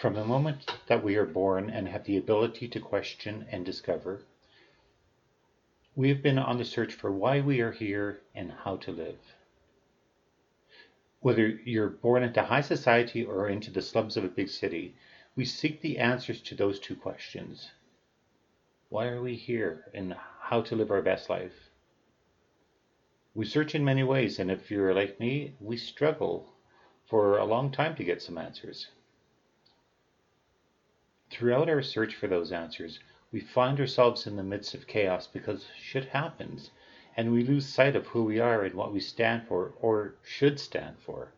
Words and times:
From 0.00 0.14
the 0.14 0.24
moment 0.24 0.78
that 0.86 1.04
we 1.04 1.16
are 1.16 1.26
born 1.26 1.68
and 1.68 1.86
have 1.86 2.04
the 2.04 2.16
ability 2.16 2.68
to 2.68 2.80
question 2.80 3.46
and 3.50 3.66
discover, 3.66 4.22
we 5.94 6.08
have 6.08 6.22
been 6.22 6.38
on 6.38 6.56
the 6.56 6.64
search 6.64 6.94
for 6.94 7.12
why 7.12 7.42
we 7.42 7.60
are 7.60 7.72
here 7.72 8.22
and 8.34 8.50
how 8.50 8.78
to 8.78 8.92
live. 8.92 9.18
Whether 11.20 11.48
you're 11.48 11.90
born 11.90 12.22
into 12.22 12.42
high 12.42 12.62
society 12.62 13.26
or 13.26 13.50
into 13.50 13.70
the 13.70 13.82
slums 13.82 14.16
of 14.16 14.24
a 14.24 14.28
big 14.28 14.48
city, 14.48 14.96
we 15.36 15.44
seek 15.44 15.82
the 15.82 15.98
answers 15.98 16.40
to 16.44 16.54
those 16.54 16.80
two 16.80 16.96
questions. 16.96 17.70
Why 18.88 19.08
are 19.08 19.20
we 19.20 19.36
here 19.36 19.84
and 19.92 20.16
how 20.40 20.62
to 20.62 20.76
live 20.76 20.90
our 20.90 21.02
best 21.02 21.28
life? 21.28 21.68
We 23.34 23.44
search 23.44 23.74
in 23.74 23.84
many 23.84 24.02
ways, 24.02 24.38
and 24.38 24.50
if 24.50 24.70
you're 24.70 24.94
like 24.94 25.20
me, 25.20 25.56
we 25.60 25.76
struggle 25.76 26.54
for 27.04 27.36
a 27.36 27.44
long 27.44 27.70
time 27.70 27.94
to 27.96 28.04
get 28.04 28.22
some 28.22 28.38
answers. 28.38 28.88
Throughout 31.40 31.70
our 31.70 31.80
search 31.80 32.14
for 32.16 32.26
those 32.26 32.52
answers, 32.52 33.00
we 33.32 33.40
find 33.40 33.80
ourselves 33.80 34.26
in 34.26 34.36
the 34.36 34.42
midst 34.42 34.74
of 34.74 34.86
chaos 34.86 35.26
because 35.26 35.70
shit 35.74 36.04
happens, 36.04 36.70
and 37.16 37.32
we 37.32 37.42
lose 37.42 37.64
sight 37.64 37.96
of 37.96 38.08
who 38.08 38.24
we 38.24 38.38
are 38.38 38.62
and 38.62 38.74
what 38.74 38.92
we 38.92 39.00
stand 39.00 39.48
for 39.48 39.72
or 39.80 40.16
should 40.22 40.60
stand 40.60 40.98
for. 40.98 41.32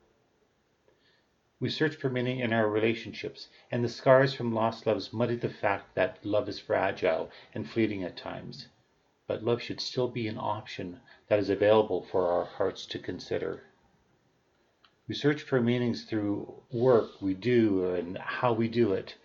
We 1.61 1.69
search 1.71 1.95
for 1.95 2.11
meaning 2.11 2.41
in 2.41 2.53
our 2.53 2.69
relationships, 2.69 3.47
and 3.71 3.85
the 3.85 3.89
scars 3.89 4.35
from 4.35 4.53
lost 4.53 4.89
loves 4.89 5.13
muddy 5.13 5.37
the 5.37 5.49
fact 5.49 5.95
that 5.95 6.27
love 6.27 6.49
is 6.49 6.59
fragile 6.59 7.31
and 7.55 7.71
fleeting 7.71 8.03
at 8.03 8.17
times. 8.17 8.67
But 9.29 9.45
love 9.45 9.63
should 9.63 9.81
still 9.81 10.09
be 10.09 10.27
an 10.27 10.37
option 10.37 10.99
that 11.29 11.39
is 11.39 11.49
available 11.49 12.03
for 12.03 12.27
our 12.27 12.47
hearts 12.47 12.87
to 12.87 12.99
consider. 12.99 13.63
We 15.07 15.15
search 15.15 15.43
for 15.43 15.61
meanings 15.61 16.07
through 16.07 16.65
work 16.73 17.23
we 17.23 17.35
do 17.35 17.95
and 17.95 18.19
how 18.19 18.53
we 18.53 18.67
do 18.67 18.95
it, 18.95 19.17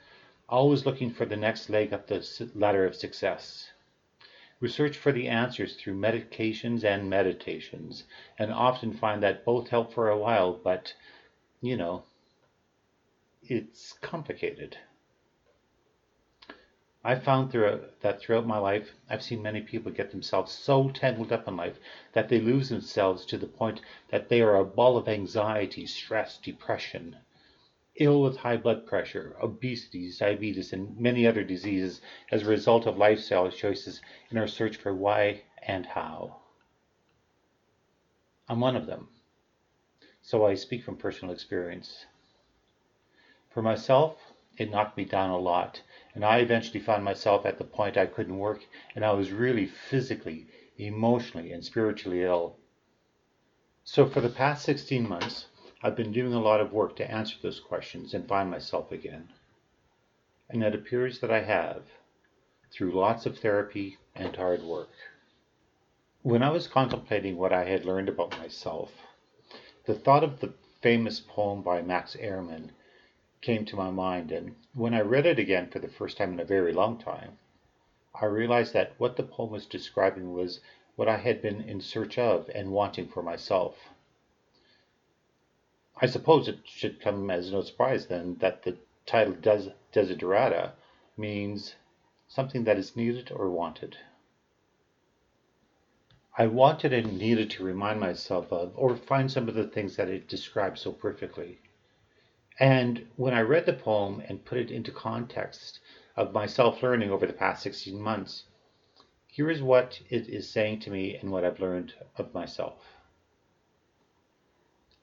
always 0.49 0.85
looking 0.85 1.11
for 1.11 1.25
the 1.25 1.35
next 1.35 1.69
leg 1.69 1.93
up 1.93 2.07
the 2.07 2.49
ladder 2.55 2.85
of 2.85 2.95
success. 2.95 3.69
We 4.59 4.69
search 4.69 4.97
for 4.97 5.11
the 5.11 5.27
answers 5.27 5.75
through 5.75 5.99
medications 5.99 6.83
and 6.83 7.09
meditations, 7.09 8.05
and 8.39 8.51
often 8.51 8.93
find 8.93 9.21
that 9.23 9.45
both 9.45 9.67
help 9.67 9.93
for 9.93 10.09
a 10.09 10.17
while, 10.17 10.53
but, 10.53 10.93
you 11.61 11.77
know, 11.77 12.03
it's 13.43 13.93
complicated. 14.01 14.77
I've 17.03 17.23
found 17.23 17.51
throughout, 17.51 18.01
that 18.01 18.19
throughout 18.19 18.47
my 18.47 18.57
life, 18.57 18.89
I've 19.09 19.23
seen 19.23 19.41
many 19.41 19.61
people 19.61 19.91
get 19.91 20.11
themselves 20.11 20.51
so 20.51 20.89
tangled 20.89 21.31
up 21.31 21.47
in 21.47 21.55
life 21.55 21.77
that 22.13 22.27
they 22.29 22.39
lose 22.39 22.69
themselves 22.69 23.25
to 23.27 23.37
the 23.37 23.47
point 23.47 23.81
that 24.09 24.27
they 24.27 24.41
are 24.41 24.57
a 24.57 24.65
ball 24.65 24.97
of 24.97 25.07
anxiety, 25.07 25.85
stress, 25.85 26.37
depression, 26.37 27.15
ill 27.99 28.21
with 28.21 28.37
high 28.37 28.57
blood 28.57 28.85
pressure, 28.85 29.35
obesity, 29.41 30.11
diabetes, 30.17 30.73
and 30.73 30.97
many 30.97 31.25
other 31.25 31.43
diseases 31.43 32.01
as 32.31 32.43
a 32.43 32.49
result 32.49 32.85
of 32.85 32.97
lifestyle 32.97 33.49
choices 33.49 34.01
in 34.29 34.37
our 34.37 34.47
search 34.47 34.77
for 34.77 34.93
why 34.93 35.41
and 35.61 35.85
how. 35.85 36.37
I'm 38.47 38.59
one 38.59 38.75
of 38.75 38.85
them, 38.85 39.09
so 40.21 40.45
I 40.45 40.55
speak 40.55 40.83
from 40.83 40.95
personal 40.95 41.33
experience. 41.33 42.05
For 43.49 43.61
myself, 43.61 44.33
it 44.57 44.71
knocked 44.71 44.97
me 44.97 45.05
down 45.05 45.29
a 45.29 45.37
lot, 45.37 45.81
and 46.15 46.23
I 46.23 46.39
eventually 46.39 46.79
found 46.79 47.03
myself 47.03 47.45
at 47.45 47.57
the 47.57 47.63
point 47.63 47.97
I 47.97 48.05
couldn't 48.05 48.37
work, 48.37 48.65
and 48.95 49.03
I 49.03 49.11
was 49.11 49.31
really 49.31 49.65
physically, 49.65 50.47
emotionally, 50.77 51.51
and 51.51 51.63
spiritually 51.63 52.23
ill. 52.23 52.57
So 53.83 54.05
for 54.05 54.21
the 54.21 54.29
past 54.29 54.65
16 54.65 55.07
months, 55.07 55.47
I've 55.83 55.95
been 55.95 56.11
doing 56.11 56.33
a 56.33 56.41
lot 56.41 56.59
of 56.59 56.73
work 56.73 56.95
to 56.95 57.11
answer 57.11 57.35
those 57.39 57.59
questions 57.59 58.15
and 58.15 58.27
find 58.27 58.49
myself 58.49 58.91
again. 58.91 59.29
And 60.49 60.63
it 60.63 60.73
appears 60.73 61.19
that 61.19 61.29
I 61.29 61.41
have, 61.41 61.83
through 62.71 62.93
lots 62.93 63.27
of 63.27 63.37
therapy 63.37 63.97
and 64.15 64.35
hard 64.35 64.63
work. 64.63 64.89
When 66.23 66.41
I 66.41 66.49
was 66.49 66.67
contemplating 66.67 67.37
what 67.37 67.53
I 67.53 67.65
had 67.65 67.85
learned 67.85 68.09
about 68.09 68.37
myself, 68.39 68.91
the 69.85 69.93
thought 69.93 70.23
of 70.23 70.39
the 70.39 70.53
famous 70.81 71.19
poem 71.19 71.61
by 71.61 71.83
Max 71.83 72.15
Ehrmann 72.15 72.71
came 73.41 73.63
to 73.65 73.75
my 73.75 73.91
mind, 73.91 74.31
and 74.31 74.55
when 74.73 74.95
I 74.95 75.01
read 75.01 75.27
it 75.27 75.37
again 75.37 75.69
for 75.69 75.77
the 75.77 75.87
first 75.87 76.17
time 76.17 76.33
in 76.33 76.39
a 76.39 76.45
very 76.45 76.73
long 76.73 76.97
time, 76.97 77.37
I 78.19 78.25
realized 78.25 78.73
that 78.73 78.93
what 78.97 79.15
the 79.15 79.21
poem 79.21 79.51
was 79.51 79.67
describing 79.67 80.33
was 80.33 80.59
what 80.95 81.07
I 81.07 81.17
had 81.17 81.39
been 81.39 81.61
in 81.61 81.81
search 81.81 82.17
of 82.17 82.49
and 82.55 82.71
wanting 82.71 83.07
for 83.07 83.21
myself. 83.21 83.75
I 85.99 86.05
suppose 86.05 86.47
it 86.47 86.59
should 86.65 87.01
come 87.01 87.31
as 87.31 87.51
no 87.51 87.61
surprise 87.61 88.07
then 88.07 88.37
that 88.39 88.63
the 88.63 88.77
title 89.07 89.33
Des- 89.33 89.73
Desiderata 89.91 90.73
means 91.17 91.75
something 92.27 92.65
that 92.65 92.77
is 92.77 92.95
needed 92.95 93.31
or 93.31 93.49
wanted. 93.49 93.97
I 96.37 96.45
wanted 96.45 96.93
and 96.93 97.17
needed 97.17 97.49
to 97.51 97.63
remind 97.63 97.99
myself 97.99 98.51
of 98.53 98.73
or 98.75 98.95
find 98.95 99.31
some 99.31 99.49
of 99.49 99.55
the 99.55 99.65
things 99.65 99.95
that 99.95 100.07
it 100.07 100.27
describes 100.27 100.81
so 100.81 100.91
perfectly. 100.91 101.59
And 102.59 103.07
when 103.15 103.33
I 103.33 103.41
read 103.41 103.65
the 103.65 103.73
poem 103.73 104.21
and 104.27 104.45
put 104.45 104.59
it 104.59 104.69
into 104.69 104.91
context 104.91 105.79
of 106.15 106.31
my 106.31 106.45
self 106.45 106.83
learning 106.83 107.09
over 107.09 107.25
the 107.25 107.33
past 107.33 107.63
16 107.63 107.99
months, 107.99 108.43
here 109.27 109.49
is 109.49 109.63
what 109.63 109.99
it 110.09 110.29
is 110.29 110.49
saying 110.49 110.79
to 110.81 110.91
me 110.91 111.15
and 111.15 111.31
what 111.31 111.43
I've 111.43 111.59
learned 111.59 111.93
of 112.17 112.33
myself. 112.35 112.96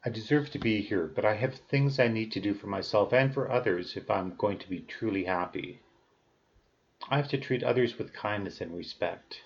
I 0.07 0.11
deserve 0.11 0.51
to 0.51 0.59
be 0.59 0.83
here, 0.83 1.07
but 1.07 1.25
I 1.25 1.37
have 1.37 1.55
things 1.55 1.99
I 1.99 2.09
need 2.09 2.31
to 2.33 2.41
do 2.41 2.53
for 2.53 2.67
myself 2.67 3.15
and 3.15 3.33
for 3.33 3.51
others 3.51 3.97
if 3.97 4.11
I'm 4.11 4.35
going 4.37 4.59
to 4.59 4.69
be 4.69 4.81
truly 4.81 5.25
happy. 5.25 5.81
I 7.09 7.17
have 7.17 7.29
to 7.29 7.39
treat 7.39 7.63
others 7.63 7.97
with 7.97 8.13
kindness 8.13 8.61
and 8.61 8.77
respect. 8.77 9.41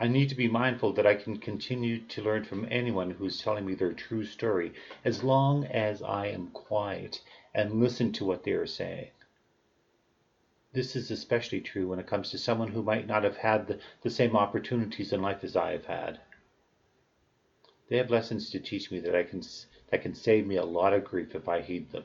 I 0.00 0.08
need 0.08 0.30
to 0.30 0.34
be 0.34 0.48
mindful 0.48 0.92
that 0.94 1.06
I 1.06 1.14
can 1.14 1.38
continue 1.38 2.00
to 2.00 2.22
learn 2.22 2.42
from 2.42 2.66
anyone 2.72 3.12
who 3.12 3.24
is 3.26 3.40
telling 3.40 3.64
me 3.64 3.76
their 3.76 3.92
true 3.92 4.24
story 4.24 4.72
as 5.04 5.22
long 5.22 5.64
as 5.64 6.02
I 6.02 6.26
am 6.26 6.48
quiet 6.48 7.22
and 7.54 7.80
listen 7.80 8.12
to 8.14 8.24
what 8.24 8.42
they 8.42 8.50
are 8.50 8.66
saying. 8.66 9.12
This 10.72 10.96
is 10.96 11.12
especially 11.12 11.60
true 11.60 11.86
when 11.86 12.00
it 12.00 12.08
comes 12.08 12.30
to 12.30 12.38
someone 12.38 12.72
who 12.72 12.82
might 12.82 13.06
not 13.06 13.22
have 13.22 13.36
had 13.36 13.68
the, 13.68 13.78
the 14.02 14.10
same 14.10 14.36
opportunities 14.36 15.12
in 15.12 15.22
life 15.22 15.44
as 15.44 15.54
I 15.54 15.70
have 15.70 15.86
had. 15.86 16.20
They 17.88 17.98
have 17.98 18.10
lessons 18.10 18.50
to 18.50 18.58
teach 18.58 18.90
me 18.90 18.98
that 19.00 19.14
I 19.14 19.22
can 19.22 19.42
that 19.90 20.02
can 20.02 20.14
save 20.14 20.46
me 20.46 20.56
a 20.56 20.64
lot 20.64 20.92
of 20.92 21.04
grief 21.04 21.34
if 21.34 21.48
I 21.48 21.60
heed 21.60 21.90
them. 21.92 22.04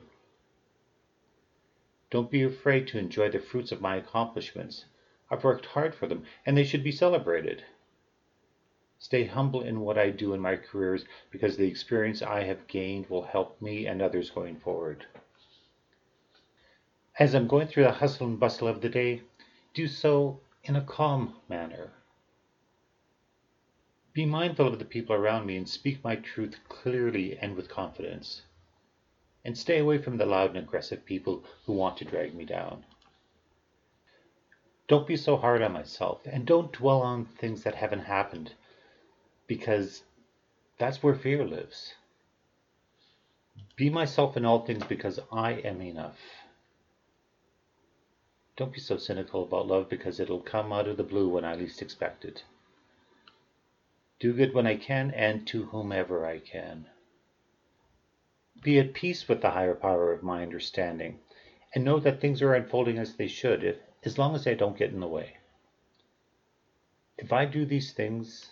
Don't 2.11 2.29
be 2.29 2.43
afraid 2.43 2.87
to 2.87 2.99
enjoy 2.99 3.29
the 3.29 3.39
fruits 3.39 3.71
of 3.71 3.81
my 3.81 3.95
accomplishments. 3.95 4.85
I've 5.29 5.43
worked 5.43 5.67
hard 5.67 5.95
for 5.95 6.07
them, 6.07 6.25
and 6.45 6.57
they 6.57 6.65
should 6.65 6.83
be 6.83 6.91
celebrated. 6.91 7.63
Stay 8.99 9.25
humble 9.25 9.61
in 9.61 9.79
what 9.79 9.97
I 9.97 10.11
do 10.11 10.33
in 10.33 10.39
my 10.41 10.57
careers 10.57 11.05
because 11.31 11.57
the 11.57 11.67
experience 11.67 12.21
I 12.21 12.43
have 12.43 12.67
gained 12.67 13.09
will 13.09 13.23
help 13.23 13.59
me 13.59 13.87
and 13.87 14.01
others 14.01 14.29
going 14.29 14.57
forward. 14.57 15.07
As 17.17 17.33
I'm 17.33 17.47
going 17.47 17.67
through 17.67 17.83
the 17.83 17.93
hustle 17.93 18.27
and 18.27 18.39
bustle 18.39 18.67
of 18.67 18.81
the 18.81 18.89
day, 18.89 19.23
do 19.73 19.87
so 19.87 20.41
in 20.63 20.75
a 20.75 20.81
calm 20.81 21.35
manner. 21.49 21.93
Be 24.13 24.25
mindful 24.25 24.67
of 24.67 24.77
the 24.77 24.83
people 24.83 25.15
around 25.15 25.45
me 25.45 25.55
and 25.55 25.69
speak 25.69 26.03
my 26.03 26.17
truth 26.17 26.59
clearly 26.67 27.37
and 27.37 27.55
with 27.55 27.69
confidence. 27.69 28.41
And 29.45 29.57
stay 29.57 29.79
away 29.79 29.99
from 29.99 30.17
the 30.17 30.25
loud 30.25 30.49
and 30.49 30.59
aggressive 30.59 31.05
people 31.05 31.45
who 31.65 31.73
want 31.73 31.97
to 31.97 32.05
drag 32.05 32.35
me 32.35 32.43
down. 32.43 32.83
Don't 34.89 35.07
be 35.07 35.15
so 35.15 35.37
hard 35.37 35.61
on 35.61 35.71
myself 35.71 36.25
and 36.25 36.45
don't 36.45 36.73
dwell 36.73 37.01
on 37.01 37.23
things 37.23 37.63
that 37.63 37.75
haven't 37.75 38.01
happened 38.01 38.53
because 39.47 40.03
that's 40.77 41.01
where 41.01 41.15
fear 41.15 41.47
lives. 41.47 41.93
Be 43.77 43.89
myself 43.89 44.35
in 44.35 44.43
all 44.43 44.65
things 44.65 44.83
because 44.83 45.21
I 45.31 45.53
am 45.53 45.81
enough. 45.81 46.19
Don't 48.57 48.73
be 48.73 48.81
so 48.81 48.97
cynical 48.97 49.43
about 49.43 49.67
love 49.67 49.87
because 49.87 50.19
it'll 50.19 50.41
come 50.41 50.73
out 50.73 50.89
of 50.89 50.97
the 50.97 51.03
blue 51.03 51.29
when 51.29 51.45
I 51.45 51.55
least 51.55 51.81
expect 51.81 52.25
it 52.25 52.43
do 54.21 54.33
good 54.33 54.53
when 54.53 54.67
I 54.67 54.75
can, 54.75 55.09
and 55.09 55.47
to 55.47 55.65
whomever 55.65 56.27
I 56.27 56.37
can. 56.37 56.87
Be 58.61 58.77
at 58.77 58.93
peace 58.93 59.27
with 59.27 59.41
the 59.41 59.49
higher 59.49 59.73
power 59.73 60.13
of 60.13 60.21
my 60.21 60.43
understanding, 60.43 61.19
and 61.73 61.83
know 61.83 61.99
that 61.99 62.21
things 62.21 62.39
are 62.43 62.53
unfolding 62.53 62.99
as 62.99 63.15
they 63.15 63.27
should, 63.27 63.63
if, 63.63 63.77
as 64.03 64.19
long 64.19 64.35
as 64.35 64.45
I 64.45 64.53
don't 64.53 64.77
get 64.77 64.91
in 64.91 64.99
the 64.99 65.07
way. 65.07 65.37
If 67.17 67.33
I 67.33 67.45
do 67.45 67.65
these 67.65 67.93
things, 67.93 68.51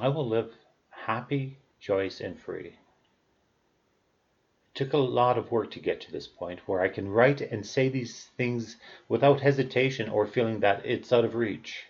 I 0.00 0.08
will 0.08 0.26
live 0.26 0.54
happy, 0.88 1.58
joyous, 1.78 2.22
and 2.22 2.40
free. 2.40 2.68
It 2.68 2.78
took 4.74 4.94
a 4.94 4.98
lot 4.98 5.36
of 5.36 5.52
work 5.52 5.70
to 5.72 5.80
get 5.80 6.00
to 6.00 6.12
this 6.12 6.28
point 6.28 6.60
where 6.66 6.80
I 6.80 6.88
can 6.88 7.10
write 7.10 7.42
and 7.42 7.66
say 7.66 7.90
these 7.90 8.30
things 8.38 8.78
without 9.06 9.42
hesitation 9.42 10.08
or 10.08 10.26
feeling 10.26 10.60
that 10.60 10.86
it's 10.86 11.12
out 11.12 11.26
of 11.26 11.34
reach. 11.34 11.84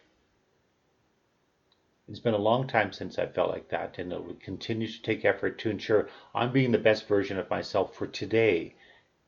It's 2.08 2.20
been 2.20 2.34
a 2.34 2.38
long 2.38 2.68
time 2.68 2.92
since 2.92 3.18
I 3.18 3.26
felt 3.26 3.50
like 3.50 3.68
that, 3.70 3.98
and 3.98 4.12
it 4.12 4.24
will 4.24 4.34
continue 4.34 4.86
to 4.86 5.02
take 5.02 5.24
effort 5.24 5.58
to 5.58 5.70
ensure 5.70 6.08
I'm 6.34 6.52
being 6.52 6.70
the 6.70 6.78
best 6.78 7.08
version 7.08 7.36
of 7.36 7.50
myself 7.50 7.94
for 7.94 8.06
today 8.06 8.76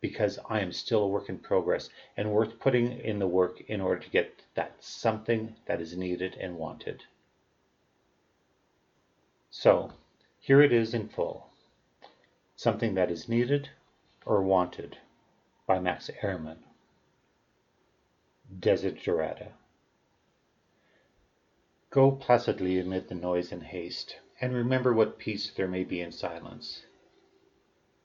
because 0.00 0.38
I 0.48 0.60
am 0.60 0.70
still 0.70 1.02
a 1.02 1.08
work 1.08 1.28
in 1.28 1.38
progress 1.38 1.90
and 2.16 2.30
worth 2.30 2.60
putting 2.60 3.00
in 3.00 3.18
the 3.18 3.26
work 3.26 3.60
in 3.62 3.80
order 3.80 4.00
to 4.00 4.10
get 4.10 4.44
that 4.54 4.76
something 4.82 5.56
that 5.66 5.80
is 5.80 5.96
needed 5.96 6.36
and 6.36 6.56
wanted. 6.56 7.02
So, 9.50 9.92
here 10.38 10.62
it 10.62 10.72
is 10.72 10.94
in 10.94 11.08
full 11.08 11.48
Something 12.54 12.94
that 12.94 13.10
is 13.10 13.28
needed 13.28 13.70
or 14.24 14.42
wanted 14.42 14.98
by 15.66 15.80
Max 15.80 16.10
Ehrmann. 16.22 16.58
Desiderata. 18.60 19.52
Go 21.90 22.12
placidly 22.12 22.78
amid 22.78 23.08
the 23.08 23.14
noise 23.14 23.50
and 23.50 23.62
haste, 23.62 24.18
and 24.40 24.52
remember 24.52 24.92
what 24.92 25.18
peace 25.18 25.50
there 25.50 25.68
may 25.68 25.84
be 25.84 26.00
in 26.00 26.12
silence 26.12 26.84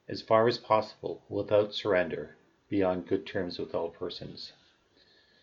as 0.06 0.20
far 0.20 0.46
as 0.46 0.58
possible, 0.58 1.22
without 1.30 1.72
surrender, 1.72 2.36
be 2.68 2.82
on 2.82 3.00
good 3.00 3.26
terms 3.26 3.58
with 3.58 3.74
all 3.74 3.88
persons. 3.88 4.52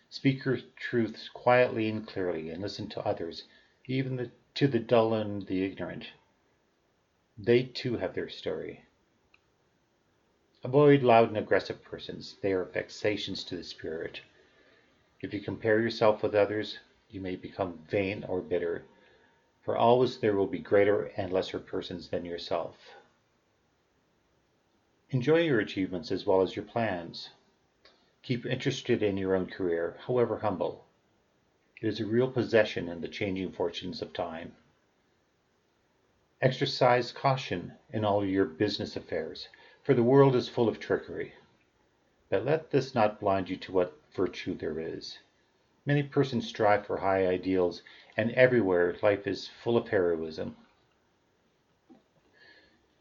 Speak 0.09 0.45
your 0.45 0.59
truths 0.75 1.29
quietly 1.29 1.89
and 1.89 2.05
clearly, 2.05 2.49
and 2.49 2.61
listen 2.61 2.87
to 2.89 3.05
others, 3.05 3.45
even 3.87 4.31
to 4.53 4.67
the 4.67 4.79
dull 4.79 5.15
and 5.15 5.47
the 5.47 5.63
ignorant. 5.63 6.05
They 7.37 7.63
too 7.63 7.97
have 7.97 8.13
their 8.13 8.29
story. 8.29 8.85
Avoid 10.63 11.01
loud 11.01 11.29
and 11.29 11.37
aggressive 11.37 11.81
persons. 11.83 12.35
They 12.41 12.53
are 12.53 12.65
vexations 12.65 13.43
to 13.45 13.57
the 13.57 13.63
spirit. 13.63 14.21
If 15.21 15.33
you 15.33 15.39
compare 15.41 15.79
yourself 15.79 16.21
with 16.21 16.35
others, 16.35 16.77
you 17.11 17.21
may 17.21 17.35
become 17.35 17.79
vain 17.89 18.23
or 18.27 18.41
bitter, 18.41 18.85
for 19.63 19.77
always 19.77 20.19
there 20.19 20.35
will 20.35 20.47
be 20.47 20.59
greater 20.59 21.11
and 21.17 21.31
lesser 21.31 21.59
persons 21.59 22.09
than 22.09 22.25
yourself. 22.25 22.95
Enjoy 25.11 25.39
your 25.41 25.59
achievements 25.59 26.11
as 26.11 26.25
well 26.25 26.41
as 26.41 26.55
your 26.55 26.65
plans. 26.65 27.31
Keep 28.23 28.45
interested 28.45 29.03
in 29.03 29.17
your 29.17 29.35
own 29.35 29.47
career, 29.47 29.97
however 30.07 30.37
humble. 30.37 30.85
It 31.81 31.87
is 31.87 31.99
a 31.99 32.05
real 32.05 32.31
possession 32.31 32.87
in 32.87 33.01
the 33.01 33.07
changing 33.07 33.51
fortunes 33.51 34.01
of 34.01 34.13
time. 34.13 34.55
Exercise 36.41 37.11
caution 37.11 37.73
in 37.91 38.05
all 38.05 38.25
your 38.25 38.45
business 38.45 38.95
affairs, 38.95 39.49
for 39.83 39.93
the 39.93 40.03
world 40.03 40.35
is 40.35 40.47
full 40.47 40.69
of 40.69 40.79
trickery. 40.79 41.33
But 42.29 42.45
let 42.45 42.71
this 42.71 42.95
not 42.95 43.19
blind 43.19 43.49
you 43.49 43.57
to 43.57 43.71
what 43.71 43.97
virtue 44.13 44.55
there 44.55 44.79
is. 44.79 45.19
Many 45.85 46.03
persons 46.03 46.47
strive 46.47 46.85
for 46.85 46.97
high 46.97 47.25
ideals, 47.25 47.81
and 48.15 48.31
everywhere 48.33 48.95
life 49.01 49.25
is 49.25 49.47
full 49.47 49.77
of 49.77 49.87
heroism. 49.87 50.55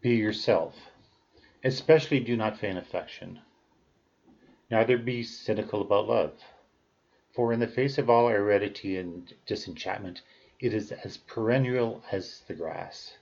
Be 0.01 0.17
yourself. 0.17 0.91
Especially 1.63 2.21
do 2.21 2.37
not 2.37 2.59
feign 2.59 2.79
affection. 2.79 3.41
Neither 4.71 4.97
be 4.97 5.23
cynical 5.23 5.83
about 5.83 6.09
love. 6.09 6.43
For 7.35 7.53
in 7.53 7.61
the 7.61 7.67
face 7.69 7.99
of 7.99 8.09
all 8.09 8.29
aridity 8.29 8.97
and 8.97 9.35
disenchantment, 9.45 10.23
it 10.59 10.73
is 10.73 10.91
as 10.93 11.19
perennial 11.19 12.03
as 12.11 12.41
the 12.49 12.55
grass. 12.55 13.19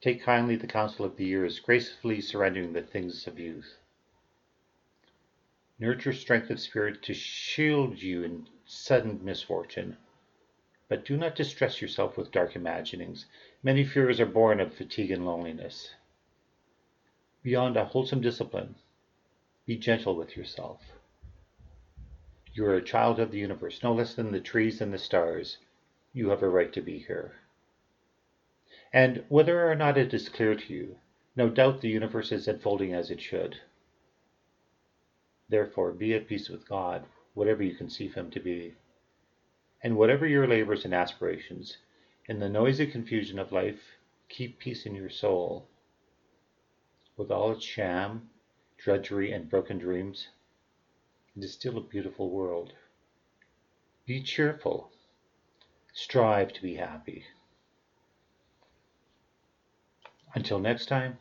Take 0.00 0.22
kindly 0.22 0.56
the 0.56 0.66
counsel 0.66 1.04
of 1.04 1.16
the 1.16 1.24
years, 1.24 1.60
gracefully 1.60 2.20
surrendering 2.20 2.72
the 2.72 2.82
things 2.82 3.28
of 3.28 3.38
youth. 3.38 3.78
Nurture 5.82 6.12
strength 6.12 6.48
of 6.48 6.60
spirit 6.60 7.02
to 7.02 7.12
shield 7.12 8.00
you 8.00 8.22
in 8.22 8.46
sudden 8.64 9.18
misfortune. 9.24 9.96
But 10.88 11.04
do 11.04 11.16
not 11.16 11.34
distress 11.34 11.82
yourself 11.82 12.16
with 12.16 12.30
dark 12.30 12.54
imaginings. 12.54 13.26
Many 13.64 13.84
fears 13.84 14.20
are 14.20 14.26
born 14.26 14.60
of 14.60 14.72
fatigue 14.72 15.10
and 15.10 15.26
loneliness 15.26 15.96
beyond 17.42 17.76
a 17.76 17.84
wholesome 17.84 18.20
discipline. 18.20 18.76
Be 19.66 19.76
gentle 19.76 20.14
with 20.14 20.36
yourself. 20.36 20.80
You 22.54 22.64
are 22.66 22.76
a 22.76 22.80
child 22.80 23.18
of 23.18 23.32
the 23.32 23.40
universe, 23.40 23.82
no 23.82 23.92
less 23.92 24.14
than 24.14 24.30
the 24.30 24.38
trees 24.38 24.80
and 24.80 24.94
the 24.94 24.98
stars. 24.98 25.58
You 26.12 26.28
have 26.30 26.44
a 26.44 26.48
right 26.48 26.72
to 26.74 26.80
be 26.80 27.00
here. 27.00 27.32
And 28.92 29.24
whether 29.28 29.68
or 29.68 29.74
not 29.74 29.98
it 29.98 30.14
is 30.14 30.28
clear 30.28 30.54
to 30.54 30.72
you, 30.72 30.98
no 31.34 31.48
doubt 31.48 31.80
the 31.80 31.88
universe 31.88 32.30
is 32.30 32.46
unfolding 32.46 32.94
as 32.94 33.10
it 33.10 33.20
should. 33.20 33.58
Therefore, 35.52 35.92
be 35.92 36.14
at 36.14 36.28
peace 36.28 36.48
with 36.48 36.66
God, 36.66 37.04
whatever 37.34 37.62
you 37.62 37.74
conceive 37.74 38.14
Him 38.14 38.30
to 38.30 38.40
be. 38.40 38.74
And 39.82 39.98
whatever 39.98 40.26
your 40.26 40.46
labors 40.46 40.86
and 40.86 40.94
aspirations, 40.94 41.76
in 42.26 42.38
the 42.38 42.48
noisy 42.48 42.86
confusion 42.86 43.38
of 43.38 43.52
life, 43.52 43.98
keep 44.30 44.58
peace 44.58 44.86
in 44.86 44.94
your 44.94 45.10
soul 45.10 45.68
with 47.18 47.30
all 47.30 47.52
its 47.52 47.66
sham, 47.66 48.30
drudgery, 48.78 49.30
and 49.30 49.50
broken 49.50 49.76
dreams, 49.76 50.28
it 51.36 51.44
is 51.44 51.52
still 51.52 51.76
a 51.76 51.82
beautiful 51.82 52.30
world. 52.30 52.72
Be 54.06 54.22
cheerful. 54.22 54.90
Strive 55.92 56.54
to 56.54 56.62
be 56.62 56.76
happy. 56.76 57.26
Until 60.34 60.58
next 60.58 60.86
time, 60.86 61.18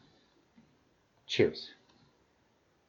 cheers. 1.27 1.71